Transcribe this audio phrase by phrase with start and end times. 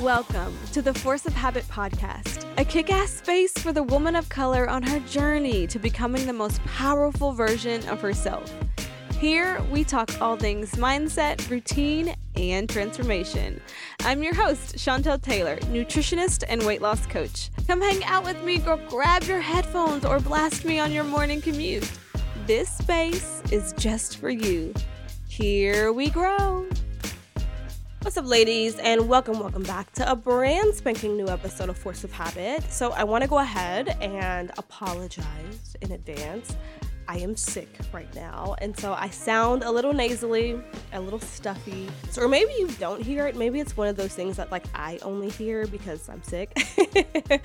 [0.00, 4.30] Welcome to the Force of Habit podcast, a kick ass space for the woman of
[4.30, 8.50] color on her journey to becoming the most powerful version of herself.
[9.18, 13.60] Here, we talk all things mindset, routine, and transformation.
[14.00, 17.50] I'm your host, Chantel Taylor, nutritionist and weight loss coach.
[17.66, 18.80] Come hang out with me, girl.
[18.88, 21.90] Grab your headphones or blast me on your morning commute.
[22.46, 24.72] This space is just for you.
[25.28, 26.66] Here we grow.
[28.02, 32.02] What's up, ladies, and welcome, welcome back to a brand spanking new episode of Force
[32.02, 32.62] of Habit.
[32.72, 36.56] So, I want to go ahead and apologize in advance.
[37.06, 40.58] I am sick right now, and so I sound a little nasally,
[40.94, 41.90] a little stuffy.
[42.08, 43.36] So, or maybe you don't hear it.
[43.36, 46.54] Maybe it's one of those things that like I only hear because I'm sick.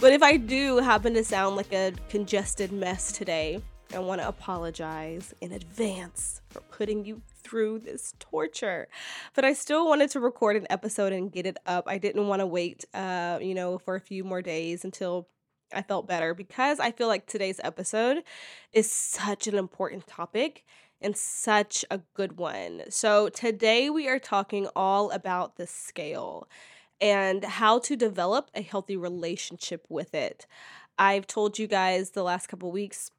[0.00, 3.60] but if I do happen to sound like a congested mess today,
[3.94, 8.86] I want to apologize in advance for putting you through this torture.
[9.34, 11.84] But I still wanted to record an episode and get it up.
[11.86, 15.28] I didn't want to wait, uh, you know, for a few more days until
[15.72, 18.24] I felt better because I feel like today's episode
[18.72, 20.64] is such an important topic
[21.00, 22.82] and such a good one.
[22.90, 26.48] So, today we are talking all about the scale
[27.00, 30.46] and how to develop a healthy relationship with it.
[30.98, 33.12] I've told you guys the last couple weeks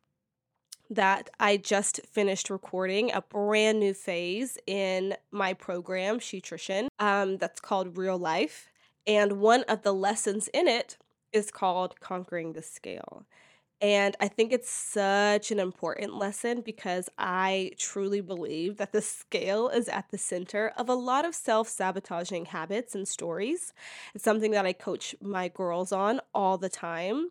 [0.90, 7.60] that I just finished recording a brand new phase in my program, Shetrition, um, that's
[7.60, 8.70] called Real Life.
[9.06, 10.98] And one of the lessons in it
[11.32, 13.26] is called Conquering the Scale.
[13.82, 19.70] And I think it's such an important lesson because I truly believe that the scale
[19.70, 23.74] is at the center of a lot of self sabotaging habits and stories.
[24.14, 27.30] It's something that I coach my girls on all the time.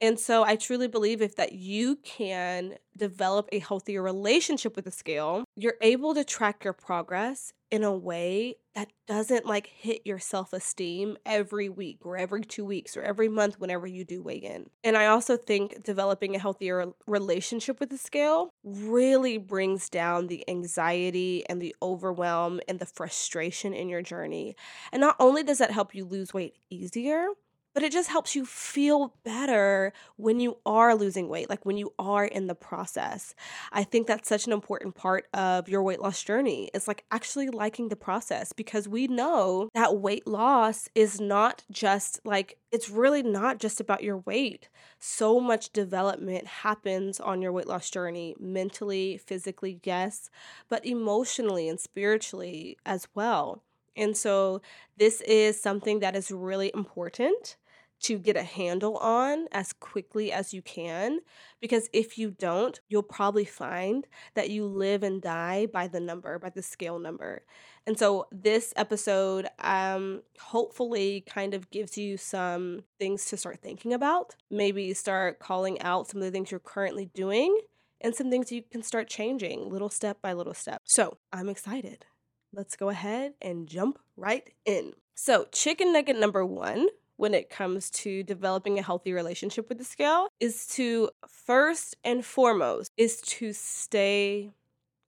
[0.00, 4.90] And so I truly believe if that you can develop a healthier relationship with the
[4.90, 10.18] scale, you're able to track your progress in a way that doesn't like hit your
[10.18, 14.68] self-esteem every week or every 2 weeks or every month whenever you do weigh in.
[14.82, 20.44] And I also think developing a healthier relationship with the scale really brings down the
[20.48, 24.54] anxiety and the overwhelm and the frustration in your journey.
[24.92, 27.26] And not only does that help you lose weight easier,
[27.74, 31.92] but it just helps you feel better when you are losing weight, like when you
[31.98, 33.34] are in the process.
[33.72, 37.48] I think that's such an important part of your weight loss journey It's like actually
[37.48, 43.22] liking the process because we know that weight loss is not just like, it's really
[43.22, 44.68] not just about your weight.
[45.00, 50.30] So much development happens on your weight loss journey, mentally, physically, yes,
[50.68, 53.62] but emotionally and spiritually as well.
[53.96, 54.60] And so,
[54.96, 57.56] this is something that is really important
[58.04, 61.20] to get a handle on as quickly as you can.
[61.60, 66.38] Because if you don't, you'll probably find that you live and die by the number,
[66.38, 67.44] by the scale number.
[67.86, 73.94] And so this episode um hopefully kind of gives you some things to start thinking
[73.94, 74.36] about.
[74.50, 77.58] Maybe start calling out some of the things you're currently doing
[78.02, 80.82] and some things you can start changing little step by little step.
[80.84, 82.04] So, I'm excited.
[82.52, 84.92] Let's go ahead and jump right in.
[85.14, 86.86] So, chicken nugget number 1
[87.16, 92.24] when it comes to developing a healthy relationship with the scale is to first and
[92.24, 94.50] foremost is to stay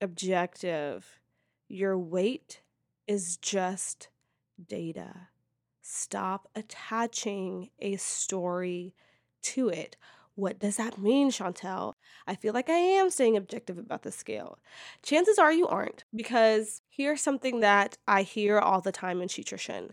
[0.01, 1.21] objective.
[1.69, 2.63] Your weight
[3.07, 4.09] is just
[4.69, 5.29] data.
[5.83, 8.95] Stop attaching a story
[9.43, 9.97] to it.
[10.35, 11.95] What does that mean, Chantel?
[12.27, 14.59] I feel like I am staying objective about the scale.
[15.03, 19.93] Chances are you aren't, because here's something that I hear all the time in Shetrition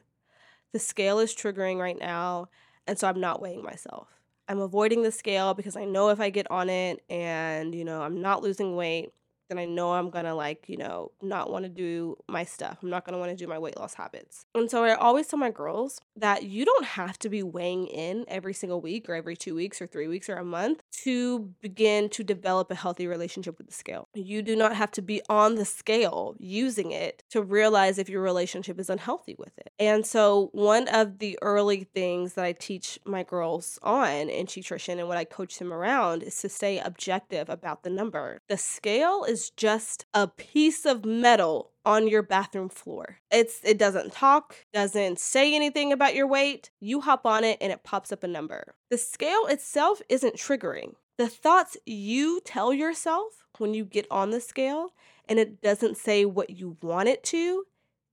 [0.74, 2.50] the scale is triggering right now,
[2.86, 4.08] and so I'm not weighing myself.
[4.50, 8.02] I'm avoiding the scale because I know if I get on it and, you know,
[8.02, 9.14] I'm not losing weight,
[9.48, 12.80] then I know I'm gonna like, you know, not want to do my stuff.
[12.82, 14.46] I'm not gonna want to do my weight loss habits.
[14.54, 18.26] And so I always tell my girls that you don't have to be weighing in
[18.28, 22.10] every single week or every two weeks or three weeks or a month to begin
[22.10, 24.08] to develop a healthy relationship with the scale.
[24.14, 28.22] You do not have to be on the scale using it to realize if your
[28.22, 29.72] relationship is unhealthy with it.
[29.80, 35.00] And so one of the early things that I teach my girls on in Shetrition
[35.00, 38.40] and what I coach them around is to stay objective about the number.
[38.48, 43.18] The scale is just a piece of metal on your bathroom floor.
[43.32, 46.70] It's it doesn't talk, doesn't say anything about your weight.
[46.80, 48.76] You hop on it and it pops up a number.
[48.90, 50.96] The scale itself isn't triggering.
[51.18, 54.94] The thoughts you tell yourself when you get on the scale
[55.28, 57.66] and it doesn't say what you want it to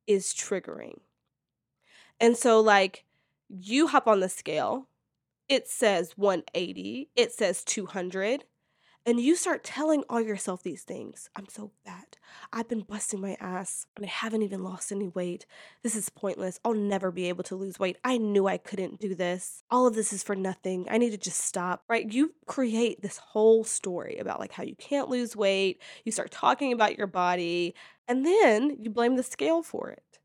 [0.07, 0.99] is triggering.
[2.21, 3.05] And so like
[3.49, 4.87] you hop on the scale,
[5.49, 8.45] it says 180, it says 200,
[9.11, 12.17] and you start telling all yourself these things I'm so fat.
[12.53, 15.47] I've been busting my ass and I haven't even lost any weight.
[15.83, 16.61] This is pointless.
[16.65, 17.97] I'll never be able to lose weight.
[18.05, 19.65] I knew I couldn't do this.
[19.69, 20.87] All of this is for nothing.
[20.89, 22.09] I need to just stop, right?
[22.09, 25.83] You create this whole story about like how you can't lose weight.
[26.05, 27.75] You start talking about your body
[28.07, 30.21] and then you blame the scale for it.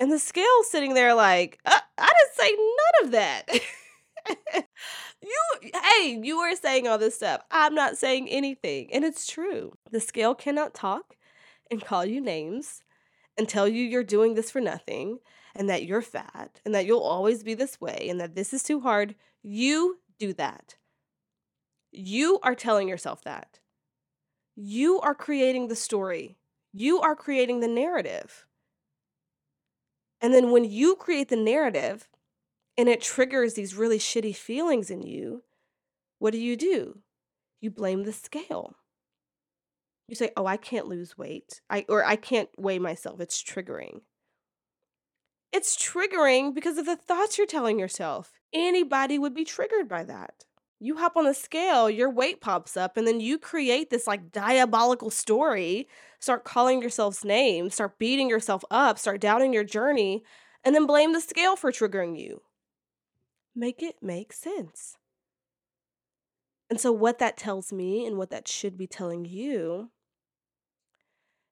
[0.00, 3.60] And the scale's sitting there like, uh, I didn't say none of that.
[5.22, 7.42] you hey, you are saying all this stuff.
[7.50, 8.92] I'm not saying anything.
[8.92, 9.74] And it's true.
[9.90, 11.16] The scale cannot talk
[11.70, 12.82] and call you names
[13.36, 15.18] and tell you you're doing this for nothing
[15.54, 18.62] and that you're fat and that you'll always be this way and that this is
[18.62, 19.14] too hard.
[19.42, 20.76] You do that.
[21.92, 23.60] You are telling yourself that.
[24.56, 26.38] You are creating the story.
[26.72, 28.46] You are creating the narrative.
[30.20, 32.08] And then when you create the narrative,
[32.76, 35.42] and it triggers these really shitty feelings in you,
[36.18, 37.00] what do you do?
[37.60, 38.76] You blame the scale.
[40.08, 41.62] You say, "Oh, I can't lose weight.
[41.70, 43.20] I or I can't weigh myself.
[43.20, 44.02] It's triggering."
[45.52, 48.32] It's triggering because of the thoughts you're telling yourself.
[48.52, 50.44] Anybody would be triggered by that.
[50.80, 54.32] You hop on the scale, your weight pops up, and then you create this like
[54.32, 55.88] diabolical story,
[56.18, 60.24] start calling yourselves names, start beating yourself up, start doubting your journey,
[60.64, 62.42] and then blame the scale for triggering you
[63.54, 64.96] make it make sense.
[66.70, 69.90] And so, what that tells me and what that should be telling you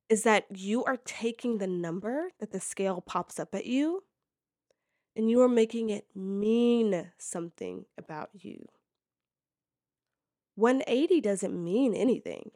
[0.09, 4.05] is that you are taking the number that the scale pops up at you
[5.17, 8.67] and you are making it mean something about you.
[10.55, 12.51] 180 doesn't mean anything.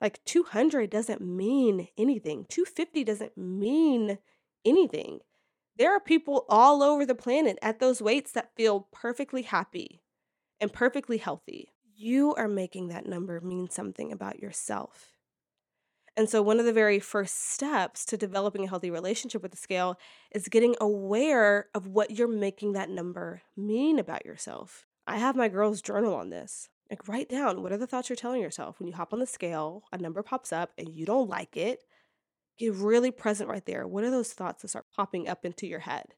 [0.00, 2.46] Like 200 doesn't mean anything.
[2.48, 4.18] 250 doesn't mean
[4.64, 5.20] anything.
[5.76, 10.02] There are people all over the planet at those weights that feel perfectly happy
[10.60, 11.72] and perfectly healthy.
[11.96, 15.14] You are making that number mean something about yourself.
[16.16, 19.56] And so, one of the very first steps to developing a healthy relationship with the
[19.56, 19.98] scale
[20.30, 24.86] is getting aware of what you're making that number mean about yourself.
[25.08, 26.68] I have my girls journal on this.
[26.88, 29.26] Like, write down what are the thoughts you're telling yourself when you hop on the
[29.26, 31.82] scale, a number pops up, and you don't like it.
[32.58, 33.86] Get really present right there.
[33.86, 36.14] What are those thoughts that start popping up into your head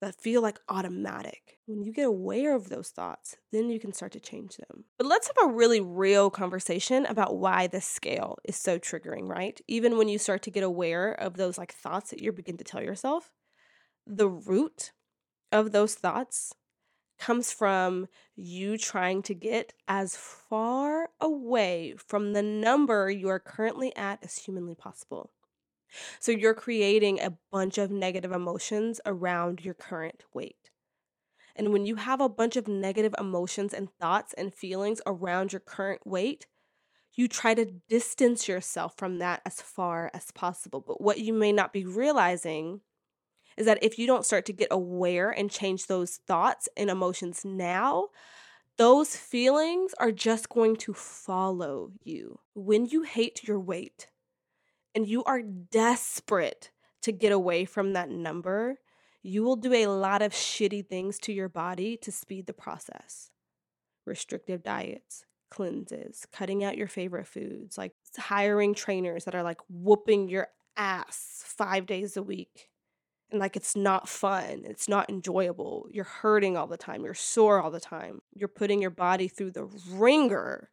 [0.00, 1.58] that feel like automatic?
[1.66, 4.84] When you get aware of those thoughts, then you can start to change them.
[4.96, 9.60] But let's have a really real conversation about why the scale is so triggering, right?
[9.66, 12.64] Even when you start to get aware of those like thoughts that you begin to
[12.64, 13.32] tell yourself,
[14.06, 14.92] the root
[15.50, 16.54] of those thoughts
[17.18, 23.94] comes from you trying to get as far away from the number you are currently
[23.94, 25.30] at as humanly possible.
[26.18, 30.70] So you're creating a bunch of negative emotions around your current weight.
[31.56, 35.60] And when you have a bunch of negative emotions and thoughts and feelings around your
[35.60, 36.46] current weight,
[37.14, 40.82] you try to distance yourself from that as far as possible.
[40.86, 42.80] But what you may not be realizing
[43.56, 47.44] is that if you don't start to get aware and change those thoughts and emotions
[47.44, 48.08] now,
[48.78, 52.38] those feelings are just going to follow you.
[52.54, 54.06] When you hate your weight,
[54.94, 56.70] and you are desperate
[57.02, 58.78] to get away from that number,
[59.22, 63.30] you will do a lot of shitty things to your body to speed the process.
[64.06, 70.28] Restrictive diets, cleanses, cutting out your favorite foods, like hiring trainers that are like whooping
[70.28, 72.68] your ass five days a week.
[73.30, 75.86] And like it's not fun, it's not enjoyable.
[75.92, 78.20] You're hurting all the time, you're sore all the time.
[78.34, 80.70] You're putting your body through the ringer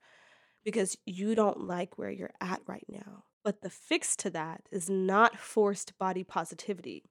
[0.63, 3.25] because you don't like where you're at right now.
[3.47, 7.05] But the fix to that is not forced body positivity.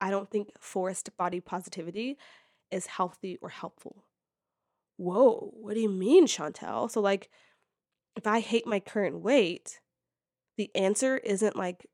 [0.00, 2.16] I don't think forced body positivity
[2.70, 4.06] is healthy or helpful.
[4.96, 6.90] Whoa, what do you mean, Chantel?
[6.90, 7.28] So, like,
[8.16, 9.80] if I hate my current weight,
[10.56, 11.86] the answer isn't like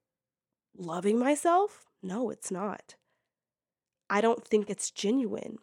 [0.79, 1.85] loving myself.
[2.01, 2.95] No, it's not.
[4.09, 5.57] I don't think it's genuine.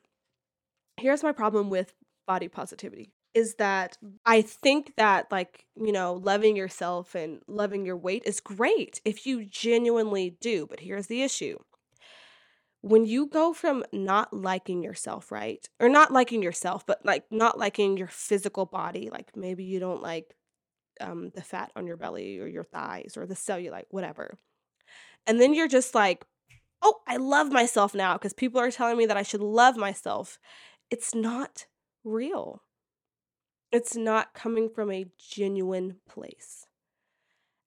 [0.97, 1.93] Here's my problem with
[2.27, 7.97] body positivity is that I think that like, you know, loving yourself and loving your
[7.97, 11.57] weight is great if you genuinely do, but here's the issue.
[12.81, 15.67] When you go from not liking yourself, right?
[15.79, 20.01] Or not liking yourself, but like not liking your physical body, like maybe you don't
[20.01, 20.35] like
[21.01, 24.37] um the fat on your belly or your thighs or the cellulite, whatever.
[25.27, 26.25] And then you're just like,
[26.81, 30.39] "Oh, I love myself now because people are telling me that I should love myself."
[30.91, 31.67] It's not
[32.03, 32.63] real
[33.71, 36.65] it's not coming from a genuine place.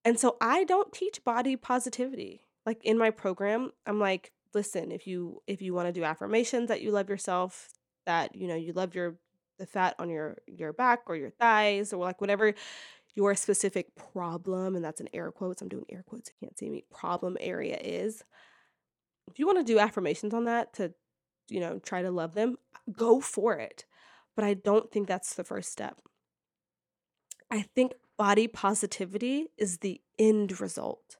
[0.04, 2.42] And so I don't teach body positivity.
[2.66, 6.68] Like in my program, I'm like, listen, if you if you want to do affirmations
[6.68, 7.70] that you love yourself,
[8.06, 9.16] that you know, you love your
[9.58, 12.54] the fat on your your back or your thighs or like whatever
[13.14, 16.68] your specific problem and that's an air quotes i'm doing air quotes you can't see
[16.68, 18.24] me problem area is
[19.30, 20.92] if you want to do affirmations on that to
[21.48, 22.56] you know try to love them
[22.92, 23.84] go for it
[24.34, 26.00] but i don't think that's the first step
[27.50, 31.16] i think body positivity is the end result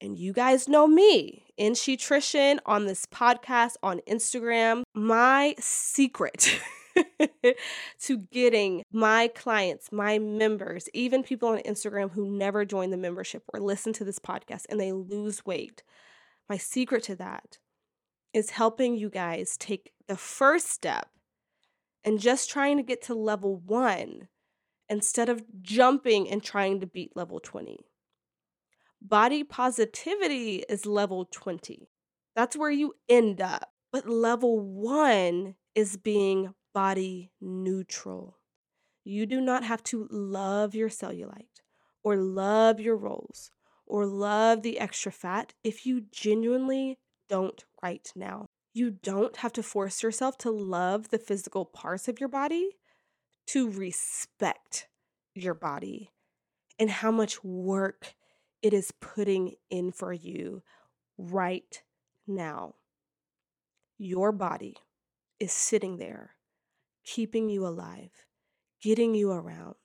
[0.00, 4.84] and you guys know me, in Shetrition, on this podcast, on Instagram.
[4.94, 6.60] My secret
[8.00, 13.42] to getting my clients, my members, even people on Instagram who never join the membership
[13.52, 15.82] or listen to this podcast and they lose weight.
[16.48, 17.58] My secret to that
[18.32, 21.08] is helping you guys take the first step
[22.08, 24.28] and just trying to get to level one
[24.88, 27.80] instead of jumping and trying to beat level 20.
[29.02, 31.90] Body positivity is level 20.
[32.34, 33.74] That's where you end up.
[33.92, 38.38] But level one is being body neutral.
[39.04, 41.60] You do not have to love your cellulite
[42.02, 43.50] or love your rolls
[43.86, 46.98] or love the extra fat if you genuinely
[47.28, 48.46] don't right now.
[48.72, 52.76] You don't have to force yourself to love the physical parts of your body
[53.48, 54.88] to respect
[55.34, 56.10] your body
[56.78, 58.14] and how much work
[58.62, 60.62] it is putting in for you
[61.16, 61.82] right
[62.26, 62.74] now.
[63.96, 64.76] Your body
[65.40, 66.32] is sitting there,
[67.04, 68.10] keeping you alive,
[68.82, 69.76] getting you around.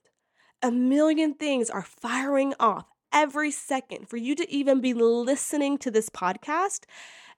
[0.61, 5.91] A million things are firing off every second for you to even be listening to
[5.91, 6.85] this podcast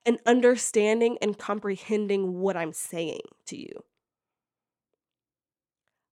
[0.05, 3.83] and understanding and comprehending what I'm saying to you.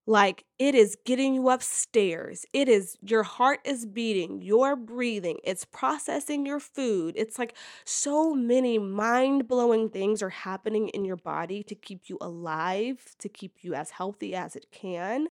[0.05, 2.45] Like it is getting you upstairs.
[2.51, 7.13] It is your heart is beating, you're breathing, it's processing your food.
[7.15, 7.55] It's like
[7.85, 13.29] so many mind blowing things are happening in your body to keep you alive, to
[13.29, 15.27] keep you as healthy as it can.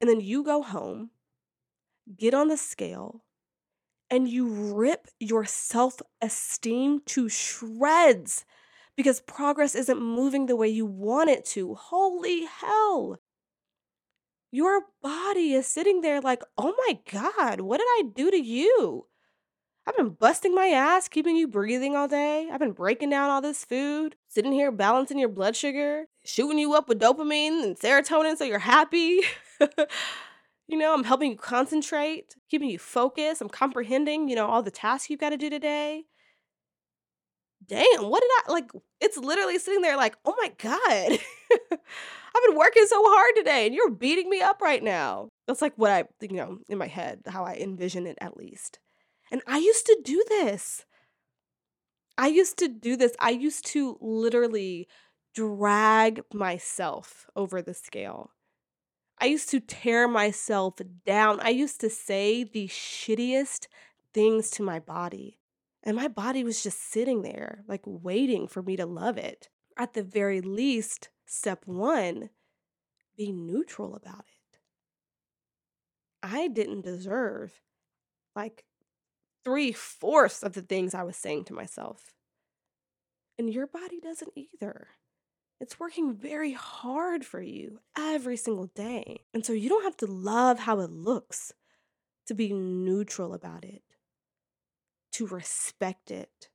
[0.00, 1.10] And then you go home,
[2.16, 3.24] get on the scale,
[4.10, 8.44] and you rip your self esteem to shreds
[8.96, 11.74] because progress isn't moving the way you want it to.
[11.74, 13.18] Holy hell
[14.50, 19.06] your body is sitting there like, oh my God, what did I do to you?
[19.86, 22.48] I've been busting my ass, keeping you breathing all day.
[22.52, 26.74] I've been breaking down all this food, sitting here balancing your blood sugar, shooting you
[26.74, 29.20] up with dopamine and serotonin so you're happy.
[30.68, 33.40] you know, I'm helping you concentrate, keeping you focused.
[33.40, 36.04] I'm comprehending, you know, all the tasks you've got to do today.
[37.66, 38.70] Damn, what did I like?
[39.00, 41.18] It's literally sitting there like, oh my God.
[41.72, 45.28] I've been working so hard today and you're beating me up right now.
[45.46, 48.78] That's like what I, you know, in my head, how I envision it at least.
[49.32, 50.84] And I used to do this.
[52.18, 53.12] I used to do this.
[53.18, 54.86] I used to literally
[55.34, 58.30] drag myself over the scale.
[59.20, 61.40] I used to tear myself down.
[61.40, 63.66] I used to say the shittiest
[64.14, 65.38] things to my body.
[65.82, 69.48] And my body was just sitting there, like waiting for me to love it.
[69.76, 72.30] At the very least, Step one,
[73.18, 74.58] be neutral about it.
[76.22, 77.60] I didn't deserve
[78.34, 78.64] like
[79.44, 82.14] three fourths of the things I was saying to myself.
[83.38, 84.88] And your body doesn't either.
[85.60, 89.24] It's working very hard for you every single day.
[89.34, 91.52] And so you don't have to love how it looks
[92.26, 93.82] to be neutral about it,
[95.12, 96.48] to respect it,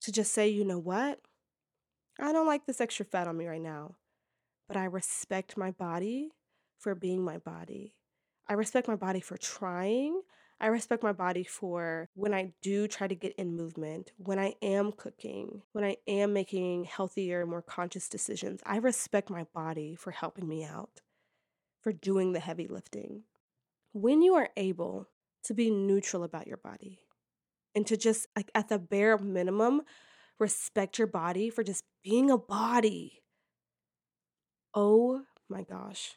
[0.00, 1.20] to just say, you know what?
[2.18, 3.96] I don't like this extra fat on me right now,
[4.66, 6.30] but I respect my body
[6.78, 7.94] for being my body.
[8.48, 10.22] I respect my body for trying.
[10.60, 14.54] I respect my body for when I do try to get in movement, when I
[14.60, 18.60] am cooking, when I am making healthier, more conscious decisions.
[18.66, 21.00] I respect my body for helping me out,
[21.80, 23.22] for doing the heavy lifting.
[23.92, 25.08] When you are able
[25.44, 27.00] to be neutral about your body
[27.74, 29.82] and to just, like, at the bare minimum,
[30.40, 33.22] respect your body for just being a body.
[34.74, 36.16] Oh my gosh.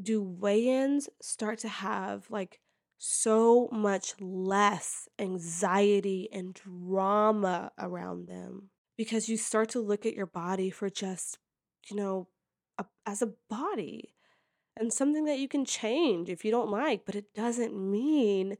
[0.00, 2.60] Do weigh ins start to have like
[2.98, 8.70] so much less anxiety and drama around them?
[8.96, 11.38] Because you start to look at your body for just,
[11.88, 12.28] you know,
[12.78, 14.14] a, as a body
[14.76, 18.56] and something that you can change if you don't like, but it doesn't mean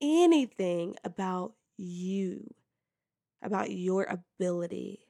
[0.00, 2.54] anything about you
[3.44, 5.06] about your ability.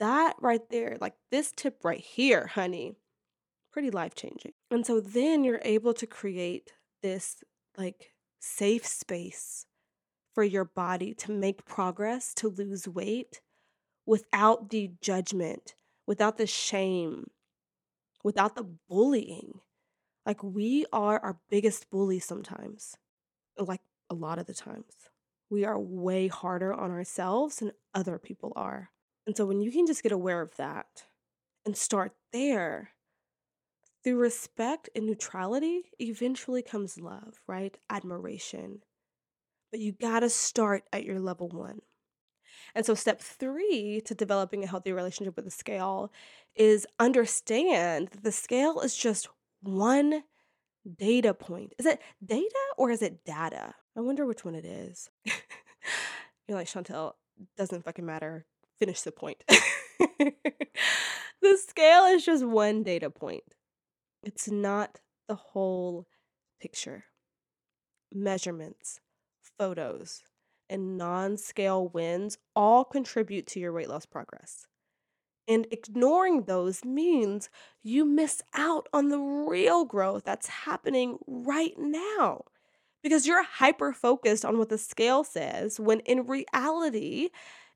[0.00, 2.96] That right there, like this tip right here, honey,
[3.72, 4.52] pretty life changing.
[4.70, 7.36] And so then you're able to create this
[7.76, 9.66] like safe space
[10.34, 13.40] for your body to make progress, to lose weight
[14.06, 15.74] without the judgment,
[16.06, 17.30] without the shame,
[18.24, 19.60] without the bullying.
[20.24, 22.96] Like we are our biggest bully sometimes,
[23.58, 24.94] like a lot of the times.
[25.50, 28.90] We are way harder on ourselves than other people are.
[29.26, 31.04] And so when you can just get aware of that
[31.66, 32.90] and start there,
[34.02, 37.76] through respect and neutrality, eventually comes love, right?
[37.88, 38.80] Admiration.
[39.70, 41.80] But you gotta start at your level one.
[42.74, 46.12] And so, step three to developing a healthy relationship with the scale
[46.54, 49.28] is understand that the scale is just
[49.62, 50.24] one
[50.96, 51.74] data point.
[51.78, 53.74] Is it data or is it data?
[53.96, 55.10] I wonder which one it is.
[56.48, 57.12] You're like, Chantel,
[57.56, 58.46] doesn't fucking matter.
[58.78, 59.42] Finish the point.
[60.18, 63.44] the scale is just one data point,
[64.22, 66.06] it's not the whole
[66.60, 67.04] picture.
[68.12, 69.00] Measurements,
[69.58, 70.22] photos,
[70.68, 74.66] and non scale wins all contribute to your weight loss progress.
[75.48, 77.50] And ignoring those means
[77.82, 82.44] you miss out on the real growth that's happening right now
[83.02, 87.30] because you're hyper focused on what the scale says when in reality,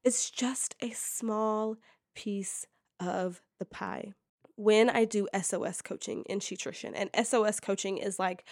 [0.04, 1.76] it's just a small
[2.14, 2.66] piece
[3.00, 4.12] of the pie.
[4.56, 6.92] When I do SOS coaching in Shetrition.
[6.94, 8.44] and SOS coaching is like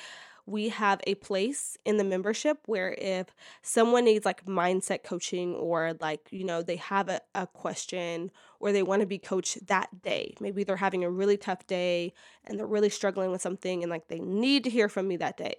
[0.46, 3.28] we have a place in the membership where if
[3.62, 8.30] someone needs like mindset coaching or like you know they have a, a question
[8.60, 12.12] or they want to be coached that day maybe they're having a really tough day
[12.44, 15.36] and they're really struggling with something and like they need to hear from me that
[15.36, 15.54] day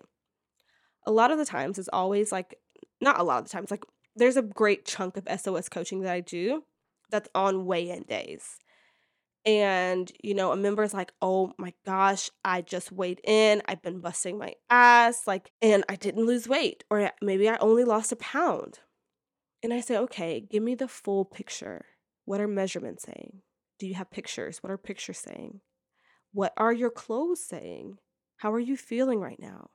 [1.06, 2.60] a lot of the times it's always like
[3.02, 3.84] not a lot of the times like
[4.16, 6.64] there's a great chunk of sos coaching that i do
[7.10, 8.60] that's on weigh-in days
[9.46, 13.82] and you know a member is like oh my gosh i just weighed in i've
[13.82, 18.12] been busting my ass like and i didn't lose weight or maybe i only lost
[18.12, 18.80] a pound.
[19.64, 21.86] And i say okay give me the full picture.
[22.26, 23.42] What are measurements saying?
[23.78, 24.64] Do you have pictures?
[24.64, 25.62] What are pictures saying?
[26.32, 27.98] What are your clothes saying?
[28.38, 29.70] How are you feeling right now?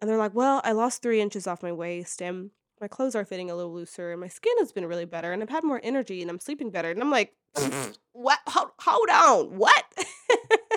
[0.00, 3.24] And they're like well i lost three inches off my waist and my clothes are
[3.24, 5.80] fitting a little looser and my skin has been really better and I've had more
[5.82, 6.90] energy and I'm sleeping better.
[6.90, 7.92] And I'm like, mm-hmm.
[8.12, 8.38] what?
[8.48, 9.56] Hold, hold on.
[9.56, 9.84] What?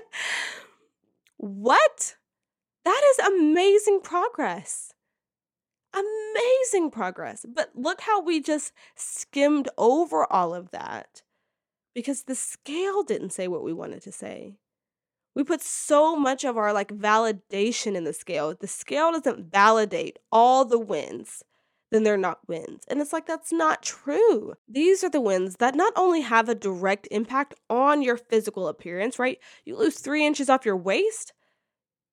[1.38, 2.16] what?
[2.86, 4.94] That is amazing progress.
[5.94, 7.46] Amazing progress.
[7.48, 11.24] But look how we just skimmed over all of that
[11.94, 14.56] because the scale didn't say what we wanted to say.
[15.36, 18.56] We put so much of our like validation in the scale.
[18.60, 21.44] The scale doesn't validate all the wins
[21.92, 22.84] then they're not wins.
[22.88, 24.54] And it's like, that's not true.
[24.68, 29.18] These are the wins that not only have a direct impact on your physical appearance,
[29.18, 29.40] right?
[29.66, 31.34] You lose three inches off your waist,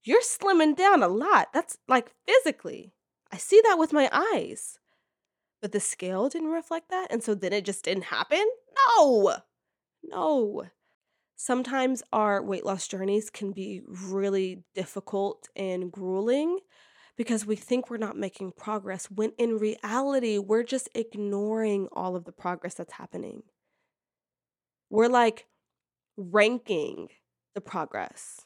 [0.02, 1.48] you're slimming down a lot.
[1.52, 2.92] That's like physically.
[3.32, 4.78] I see that with my eyes.
[5.60, 7.08] But the scale didn't reflect that.
[7.10, 8.44] And so then it just didn't happen?
[8.96, 9.36] No,
[10.04, 10.64] no.
[11.34, 16.60] Sometimes our weight loss journeys can be really difficult and grueling
[17.16, 22.24] because we think we're not making progress when in reality, we're just ignoring all of
[22.24, 23.42] the progress that's happening.
[24.90, 25.46] We're like
[26.16, 27.08] ranking
[27.54, 28.42] the progress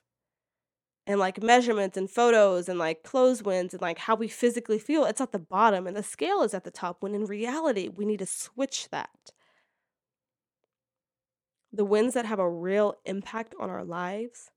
[1.06, 5.04] and like measurements and photos and like clothes wins and like how we physically feel.
[5.04, 8.04] It's at the bottom and the scale is at the top when in reality, we
[8.04, 9.32] need to switch that.
[11.72, 14.50] The wins that have a real impact on our lives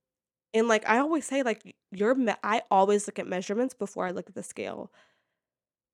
[0.54, 4.12] and like I always say, like your me- I always look at measurements before I
[4.12, 4.92] look at the scale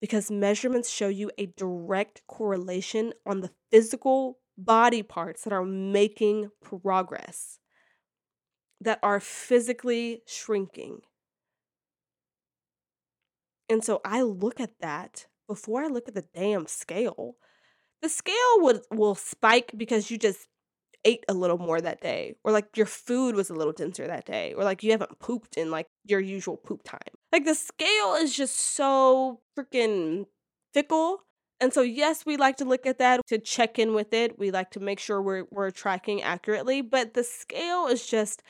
[0.02, 6.50] because measurements show you a direct correlation on the physical body parts that are making
[6.62, 7.60] progress,
[8.82, 11.02] that are physically shrinking.
[13.69, 17.36] And so I look at that before I look at the damn scale.
[18.02, 20.48] The scale would will spike because you just
[21.05, 24.25] ate a little more that day or like your food was a little denser that
[24.25, 26.99] day or like you haven't pooped in like your usual poop time.
[27.31, 30.25] Like the scale is just so freaking
[30.73, 31.23] fickle.
[31.62, 34.38] And so yes, we like to look at that to check in with it.
[34.38, 38.43] We like to make sure we're we're tracking accurately, but the scale is just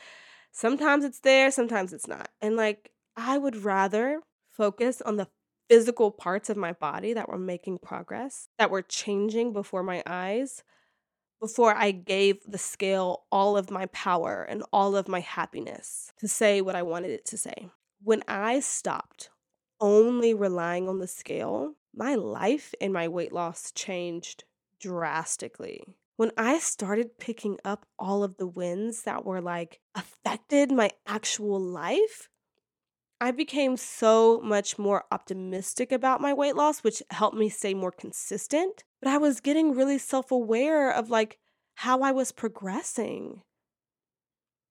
[0.51, 2.29] sometimes it's there, sometimes it's not.
[2.41, 5.27] And like I would rather focus on the
[5.69, 10.63] physical parts of my body that were making progress, that were changing before my eyes
[11.39, 16.27] before I gave the scale all of my power and all of my happiness to
[16.27, 17.69] say what I wanted it to say.
[18.01, 19.29] When I stopped
[19.79, 24.43] only relying on the scale, my life and my weight loss changed
[24.79, 25.95] drastically.
[26.17, 31.59] When I started picking up all of the wins that were like affected my actual
[31.59, 32.29] life,
[33.21, 37.91] I became so much more optimistic about my weight loss, which helped me stay more
[37.91, 38.83] consistent.
[39.01, 41.37] But I was getting really self aware of like
[41.75, 43.41] how I was progressing.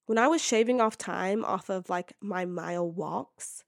[0.07, 3.65] When I was shaving off time off of like my mile walks,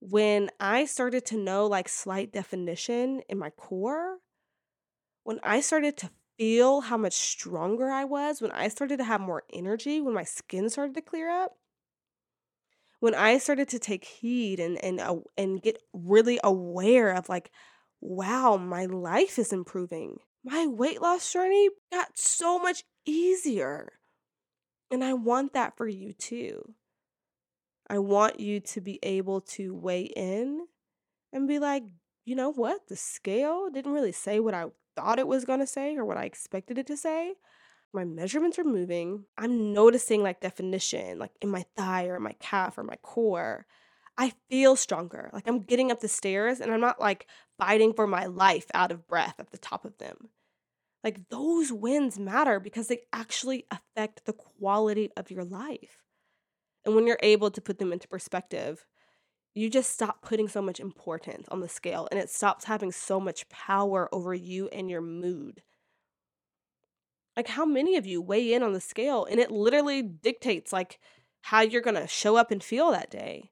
[0.00, 4.18] when I started to know like slight definition in my core,
[5.24, 9.20] when I started to feel how much stronger I was, when I started to have
[9.22, 11.56] more energy, when my skin started to clear up,
[13.00, 17.50] when I started to take heed and and uh, and get really aware of like,
[18.00, 20.18] wow, my life is improving.
[20.44, 23.92] My weight loss journey got so much easier.
[24.90, 26.74] And I want that for you too.
[27.88, 30.66] I want you to be able to weigh in
[31.32, 31.84] and be like,
[32.24, 32.88] you know what?
[32.88, 36.16] The scale didn't really say what I thought it was going to say or what
[36.16, 37.34] I expected it to say.
[37.92, 39.24] My measurements are moving.
[39.36, 43.66] I'm noticing like definition, like in my thigh or my calf or my core.
[44.16, 45.30] I feel stronger.
[45.32, 47.26] Like I'm getting up the stairs and I'm not like
[47.58, 50.28] fighting for my life out of breath at the top of them.
[51.02, 56.04] Like those wins matter because they actually affect the quality of your life.
[56.84, 58.86] And when you're able to put them into perspective,
[59.54, 63.18] you just stop putting so much importance on the scale and it stops having so
[63.18, 65.62] much power over you and your mood.
[67.36, 70.98] Like how many of you weigh in on the scale and it literally dictates like
[71.42, 73.50] how you're going to show up and feel that day.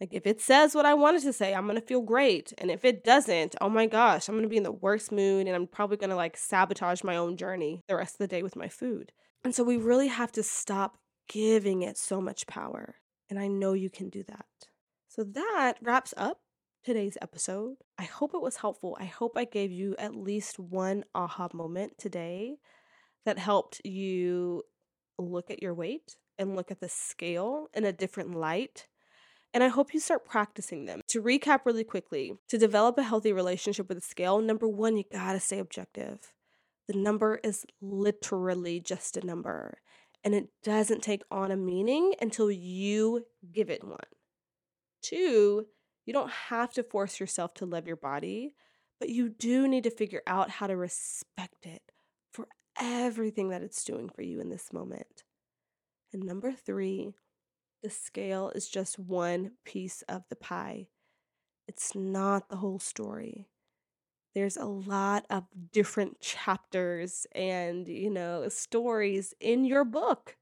[0.00, 2.52] Like if it says what I wanted to say, I'm going to feel great.
[2.58, 5.46] And if it doesn't, oh my gosh, I'm going to be in the worst mood
[5.46, 8.42] and I'm probably going to like sabotage my own journey the rest of the day
[8.42, 9.12] with my food.
[9.44, 12.96] And so we really have to stop giving it so much power.
[13.30, 14.46] And I know you can do that.
[15.08, 16.40] So that wraps up
[16.84, 17.76] today's episode.
[17.98, 18.96] I hope it was helpful.
[19.00, 22.58] I hope I gave you at least one aha moment today
[23.26, 24.62] that helped you
[25.18, 28.86] look at your weight and look at the scale in a different light.
[29.52, 31.00] And I hope you start practicing them.
[31.08, 35.04] To recap really quickly, to develop a healthy relationship with the scale, number one, you
[35.10, 36.32] gotta stay objective.
[36.88, 39.78] The number is literally just a number,
[40.22, 43.98] and it doesn't take on a meaning until you give it one.
[45.02, 45.66] Two,
[46.04, 48.54] you don't have to force yourself to love your body,
[49.00, 51.82] but you do need to figure out how to respect it
[52.80, 55.24] everything that it's doing for you in this moment.
[56.12, 57.12] And number three,
[57.82, 60.88] the scale is just one piece of the pie.
[61.68, 63.48] It's not the whole story.
[64.34, 70.36] There's a lot of different chapters and, you know, stories in your book.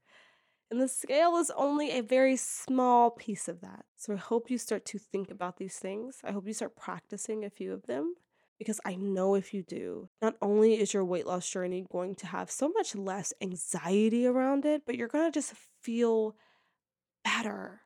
[0.69, 3.85] And the scale is only a very small piece of that.
[3.95, 6.19] So I hope you start to think about these things.
[6.23, 8.15] I hope you start practicing a few of them
[8.57, 12.27] because I know if you do, not only is your weight loss journey going to
[12.27, 16.35] have so much less anxiety around it, but you're going to just feel
[17.23, 17.81] better.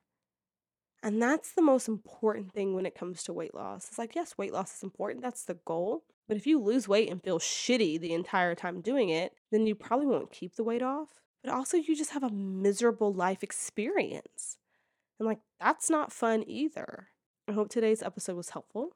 [1.01, 3.87] And that's the most important thing when it comes to weight loss.
[3.87, 5.23] It's like, yes, weight loss is important.
[5.23, 6.03] That's the goal.
[6.27, 9.75] But if you lose weight and feel shitty the entire time doing it, then you
[9.75, 14.57] probably won't keep the weight off but also you just have a miserable life experience.
[15.19, 17.09] And like, that's not fun either.
[17.47, 18.91] I hope today's episode was helpful.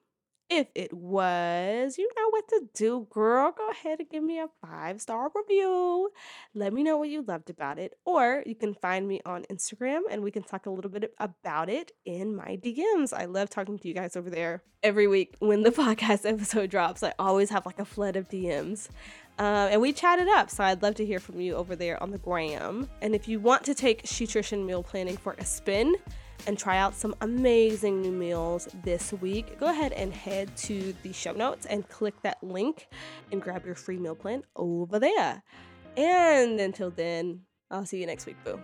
[0.55, 3.51] If it was, you know what to do, girl.
[3.57, 6.11] Go ahead and give me a five star review.
[6.53, 7.97] Let me know what you loved about it.
[8.05, 11.69] Or you can find me on Instagram and we can talk a little bit about
[11.69, 13.13] it in my DMs.
[13.13, 14.61] I love talking to you guys over there.
[14.83, 18.89] Every week when the podcast episode drops, I always have like a flood of DMs.
[19.39, 22.11] Uh, and we chatted up, so I'd love to hear from you over there on
[22.11, 22.87] the gram.
[23.01, 25.95] And if you want to take Shetrition meal planning for a spin,
[26.47, 31.13] and try out some amazing new meals this week, go ahead and head to the
[31.13, 32.87] show notes and click that link
[33.31, 35.43] and grab your free meal plan over there.
[35.95, 38.59] And until then, I'll see you next week, boo.